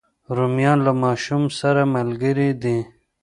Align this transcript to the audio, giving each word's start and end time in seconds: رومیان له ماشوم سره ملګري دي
رومیان 0.35 0.79
له 0.85 0.93
ماشوم 1.03 1.43
سره 1.59 1.81
ملګري 1.95 2.49
دي 2.61 2.77